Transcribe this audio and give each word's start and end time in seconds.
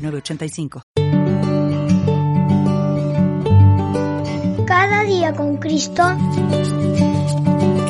906985. 0.00 0.82
Cada 4.66 5.04
día 5.04 5.32
con 5.34 5.56
Cristo 5.56 6.02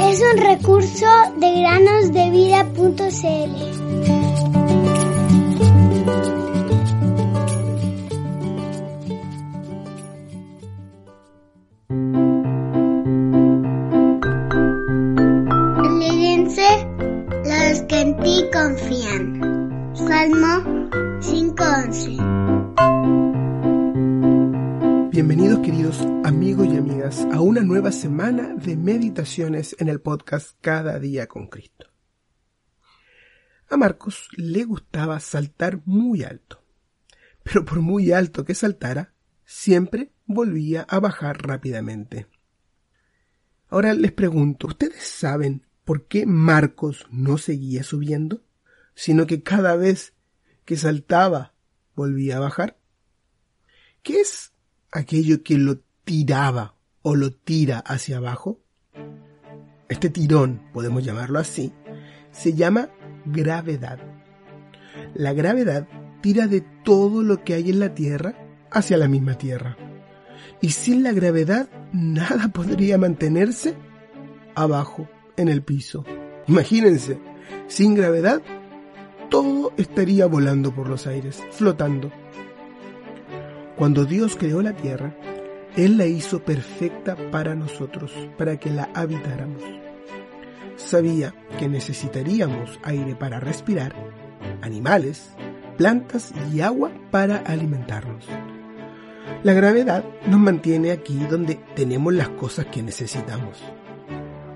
es 0.00 0.22
un 0.22 0.36
recurso 0.38 1.06
de 1.38 1.60
granosdevida.cl. 1.60 3.80
Lídense 15.98 16.86
los 17.44 17.82
que 17.82 18.00
en 18.00 18.16
ti 18.20 18.44
confían. 18.52 19.59
Salmo 20.08 20.88
5:11. 21.20 22.16
Bienvenidos 25.10 25.58
queridos 25.58 26.00
amigos 26.24 26.68
y 26.68 26.76
amigas 26.78 27.26
a 27.30 27.42
una 27.42 27.60
nueva 27.60 27.92
semana 27.92 28.54
de 28.54 28.78
meditaciones 28.78 29.76
en 29.78 29.88
el 29.88 30.00
podcast 30.00 30.56
Cada 30.62 30.98
día 30.98 31.26
con 31.26 31.48
Cristo. 31.48 31.86
A 33.68 33.76
Marcos 33.76 34.28
le 34.36 34.64
gustaba 34.64 35.20
saltar 35.20 35.82
muy 35.84 36.24
alto, 36.24 36.64
pero 37.42 37.66
por 37.66 37.80
muy 37.80 38.10
alto 38.10 38.46
que 38.46 38.54
saltara, 38.54 39.12
siempre 39.44 40.12
volvía 40.24 40.86
a 40.88 40.98
bajar 40.98 41.46
rápidamente. 41.46 42.26
Ahora 43.68 43.92
les 43.92 44.12
pregunto, 44.12 44.68
¿ustedes 44.68 45.04
saben 45.04 45.66
por 45.84 46.06
qué 46.06 46.24
Marcos 46.24 47.06
no 47.10 47.36
seguía 47.36 47.82
subiendo, 47.82 48.42
sino 49.00 49.26
que 49.26 49.42
cada 49.42 49.76
vez 49.76 50.12
que 50.66 50.76
saltaba 50.76 51.54
volvía 51.94 52.36
a 52.36 52.40
bajar? 52.40 52.76
¿Qué 54.02 54.20
es 54.20 54.52
aquello 54.92 55.42
que 55.42 55.56
lo 55.56 55.80
tiraba 56.04 56.76
o 57.00 57.16
lo 57.16 57.32
tira 57.32 57.78
hacia 57.78 58.18
abajo? 58.18 58.60
Este 59.88 60.10
tirón, 60.10 60.60
podemos 60.74 61.02
llamarlo 61.02 61.38
así, 61.38 61.72
se 62.30 62.52
llama 62.52 62.90
gravedad. 63.24 64.00
La 65.14 65.32
gravedad 65.32 65.88
tira 66.20 66.46
de 66.46 66.60
todo 66.84 67.22
lo 67.22 67.42
que 67.42 67.54
hay 67.54 67.70
en 67.70 67.80
la 67.80 67.94
Tierra 67.94 68.34
hacia 68.70 68.98
la 68.98 69.08
misma 69.08 69.38
Tierra. 69.38 69.78
Y 70.60 70.72
sin 70.72 71.02
la 71.02 71.12
gravedad 71.12 71.70
nada 71.94 72.48
podría 72.48 72.98
mantenerse 72.98 73.74
abajo 74.54 75.08
en 75.38 75.48
el 75.48 75.62
piso. 75.62 76.04
Imagínense, 76.48 77.18
sin 77.66 77.94
gravedad 77.94 78.42
todo 79.30 79.72
estaría 79.76 80.26
volando 80.26 80.74
por 80.74 80.88
los 80.88 81.06
aires, 81.06 81.42
flotando. 81.52 82.10
Cuando 83.76 84.04
Dios 84.04 84.36
creó 84.36 84.60
la 84.60 84.74
tierra, 84.74 85.14
Él 85.76 85.96
la 85.96 86.06
hizo 86.06 86.40
perfecta 86.40 87.16
para 87.30 87.54
nosotros, 87.54 88.12
para 88.36 88.58
que 88.58 88.70
la 88.70 88.90
habitáramos. 88.94 89.62
Sabía 90.76 91.34
que 91.58 91.68
necesitaríamos 91.68 92.78
aire 92.82 93.14
para 93.14 93.40
respirar, 93.40 93.94
animales, 94.60 95.30
plantas 95.78 96.32
y 96.52 96.60
agua 96.60 96.90
para 97.10 97.38
alimentarnos. 97.38 98.26
La 99.42 99.54
gravedad 99.54 100.04
nos 100.26 100.40
mantiene 100.40 100.90
aquí 100.90 101.16
donde 101.30 101.54
tenemos 101.74 102.12
las 102.12 102.28
cosas 102.30 102.66
que 102.66 102.82
necesitamos. 102.82 103.62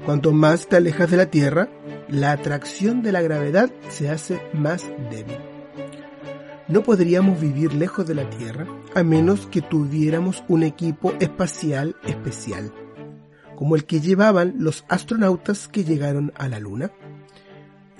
Cuanto 0.05 0.33
más 0.33 0.67
te 0.67 0.77
alejas 0.77 1.11
de 1.11 1.17
la 1.17 1.27
Tierra, 1.27 1.69
la 2.09 2.33
atracción 2.33 3.03
de 3.03 3.13
la 3.13 3.23
gravedad 3.23 3.71
se 3.89 4.11
hace 4.11 4.41
más 4.53 4.87
débil. 5.11 5.39
No 6.67 6.83
podríamos 6.83 7.41
vivir 7.41 7.75
lejos 7.75 8.07
de 8.07 8.15
la 8.15 8.29
Tierra 8.31 8.67
a 8.95 9.03
menos 9.03 9.47
que 9.47 9.61
tuviéramos 9.61 10.45
un 10.49 10.63
equipo 10.63 11.13
espacial 11.21 11.97
especial, 12.05 12.73
como 13.57 13.77
el 13.77 13.85
que 13.85 14.01
llevaban 14.01 14.55
los 14.59 14.85
astronautas 14.89 15.69
que 15.69 15.85
llegaron 15.85 16.33
a 16.37 16.49
la 16.49 16.59
Luna, 16.59 16.91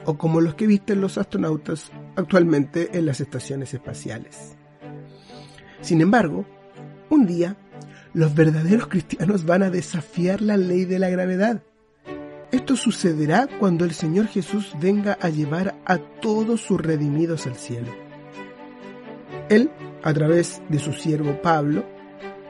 o 0.07 0.17
como 0.17 0.41
los 0.41 0.55
que 0.55 0.67
visten 0.67 1.01
los 1.01 1.19
astronautas 1.19 1.91
actualmente 2.17 2.97
en 2.97 3.07
las 3.07 3.21
estaciones 3.21 3.75
espaciales. 3.75 4.57
Sin 5.81 6.01
embargo, 6.01 6.47
un 7.11 7.27
día, 7.27 7.57
los 8.15 8.35
verdaderos 8.35 8.87
cristianos 8.87 9.45
van 9.45 9.63
a 9.63 9.71
desafiar 9.71 10.41
la 10.41 10.57
ley 10.57 10.85
de 10.85 10.99
la 10.99 11.11
gravedad. 11.11 11.63
Esto 12.55 12.77
sucederá 12.77 13.49
cuando 13.59 13.85
el 13.85 13.91
Señor 13.91 14.29
Jesús 14.29 14.77
venga 14.81 15.19
a 15.21 15.29
llevar 15.29 15.75
a 15.85 15.99
todos 15.99 16.61
sus 16.61 16.81
redimidos 16.81 17.49
al 17.49 17.57
cielo. 17.57 17.91
Él, 19.49 19.73
a 20.05 20.15
través 20.15 20.63
de 20.69 20.79
su 20.79 20.93
siervo 20.93 21.43
Pablo, 21.43 21.85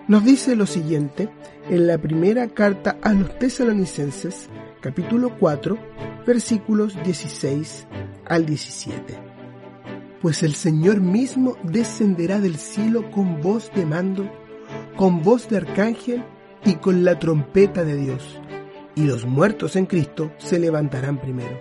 nos 0.06 0.22
dice 0.22 0.56
lo 0.56 0.66
siguiente 0.66 1.31
en 1.70 1.87
la 1.87 1.97
primera 1.97 2.48
carta 2.48 2.98
a 3.00 3.14
los 3.14 3.38
tesalonicenses, 3.38 4.50
capítulo 4.82 5.38
4, 5.38 5.78
versículos 6.26 7.03
16 7.03 7.87
al 8.26 8.44
17. 8.44 9.19
Pues 10.20 10.43
el 10.43 10.53
Señor 10.53 11.00
mismo 11.00 11.56
descenderá 11.62 12.41
del 12.41 12.56
cielo 12.56 13.10
con 13.10 13.41
voz 13.41 13.72
de 13.75 13.87
mando, 13.87 14.31
con 14.97 15.22
voz 15.22 15.48
de 15.48 15.56
arcángel 15.56 16.22
y 16.66 16.75
con 16.75 17.04
la 17.04 17.19
trompeta 17.19 17.84
de 17.84 17.97
Dios, 17.97 18.38
y 18.94 19.05
los 19.05 19.27
muertos 19.27 19.77
en 19.77 19.87
Cristo 19.87 20.32
se 20.38 20.59
levantarán 20.59 21.21
primero. 21.21 21.60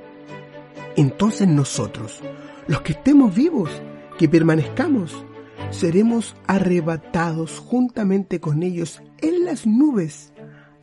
Entonces 0.95 1.47
nosotros, 1.47 2.21
los 2.67 2.81
que 2.81 2.93
estemos 2.93 3.33
vivos, 3.33 3.69
que 4.17 4.29
permanezcamos, 4.29 5.25
seremos 5.71 6.35
arrebatados 6.47 7.59
juntamente 7.59 8.39
con 8.39 8.63
ellos 8.63 9.01
en 9.21 9.45
las 9.45 9.65
nubes 9.65 10.33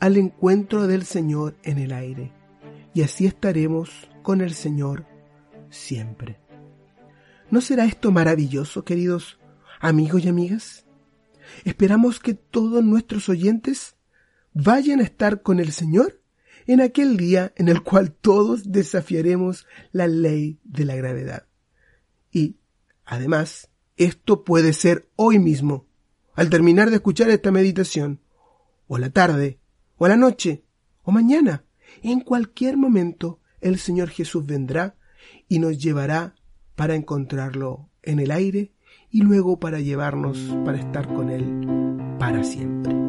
al 0.01 0.17
encuentro 0.17 0.87
del 0.87 1.05
Señor 1.05 1.57
en 1.63 1.79
el 1.79 1.93
aire, 1.93 2.33
y 2.95 3.03
así 3.03 3.27
estaremos 3.27 4.09
con 4.23 4.41
el 4.41 4.55
Señor 4.55 5.07
siempre. 5.69 6.41
¿No 7.51 7.61
será 7.61 7.85
esto 7.85 8.11
maravilloso, 8.11 8.85
queridos 8.85 9.39
amigos 9.81 10.25
y 10.25 10.29
amigas? 10.29 10.87
Esperamos 11.65 12.21
que 12.21 12.35
todos 12.35 12.83
nuestros 12.85 13.29
oyentes 13.29 13.97
vayan 14.53 15.01
a 15.01 15.05
estar 15.05 15.43
con 15.43 15.61
el 15.61 15.73
Señor 15.73 16.20
en 16.73 16.81
aquel 16.81 17.17
día 17.17 17.53
en 17.57 17.69
el 17.69 17.83
cual 17.83 18.13
todos 18.13 18.71
desafiaremos 18.71 19.67
la 19.91 20.07
ley 20.07 20.61
de 20.63 20.85
la 20.85 20.95
gravedad. 20.95 21.47
Y, 22.31 22.59
además, 23.05 23.71
esto 23.97 24.45
puede 24.45 24.73
ser 24.73 25.09
hoy 25.17 25.41
mismo, 25.41 25.87
al 26.35 26.49
terminar 26.49 26.91
de 26.91 26.97
escuchar 26.97 27.29
esta 27.29 27.51
meditación, 27.51 28.21
o 28.87 28.99
la 28.99 29.11
tarde, 29.11 29.59
o 29.97 30.07
la 30.07 30.17
noche, 30.17 30.63
o 31.03 31.11
mañana. 31.11 31.65
En 32.03 32.21
cualquier 32.21 32.77
momento 32.77 33.41
el 33.61 33.81
Señor 33.81 34.09
Jesús 34.11 34.47
vendrá 34.47 34.95
y 35.49 35.59
nos 35.59 35.77
llevará 35.77 36.37
para 36.77 36.95
encontrarlo 36.95 37.89
en 38.05 38.21
el 38.21 38.31
aire 38.31 38.73
y 39.11 39.23
luego 39.23 39.59
para 39.59 39.81
llevarnos 39.81 40.39
para 40.65 40.79
estar 40.79 41.13
con 41.13 41.31
Él 41.31 42.17
para 42.19 42.45
siempre. 42.45 43.00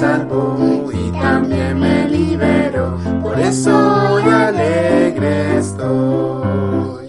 Salvó 0.00 0.90
y 0.92 1.10
también 1.12 1.78
me 1.78 2.08
liberó. 2.08 2.96
Por 3.22 3.38
eso 3.38 3.70
hoy 4.12 4.22
alegre 4.22 5.58
estoy. 5.58 7.08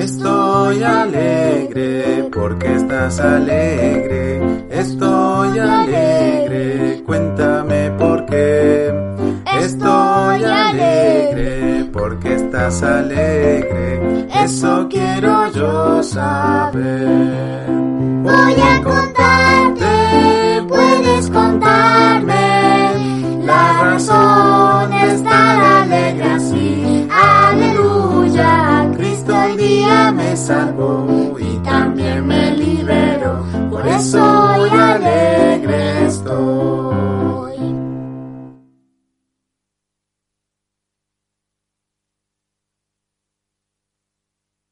Estoy 0.00 0.82
alegre 0.82 2.28
porque 2.30 2.74
estás 2.74 3.20
alegre. 3.20 4.66
Estoy 4.70 5.58
alegre, 5.58 7.02
cuéntame 7.06 7.90
por 7.92 8.26
qué. 8.26 8.92
Estoy 9.62 10.44
alegre 10.44 11.88
porque 11.90 12.34
estás 12.34 12.82
alegre. 12.82 14.28
Eso 14.44 14.86
quiero 14.90 15.50
yo 15.52 16.02
saber. 16.02 17.66
Voy 18.22 18.54
a 18.70 18.82
contar 18.82 19.13
contarme. 21.34 22.44
La 23.44 23.82
razón 23.82 24.92
está 24.94 25.82
alegre 25.82 26.24
así. 26.24 27.08
Aleluya, 27.10 28.90
Cristo 28.96 29.36
hoy 29.36 29.56
día 29.56 30.12
me 30.12 30.36
salvó 30.36 31.36
y 31.38 31.58
también 31.58 32.26
me 32.26 32.52
liberó. 32.52 33.44
Por 33.70 33.86
eso 33.86 34.18
hoy 34.18 34.70
aleluya. 34.70 35.13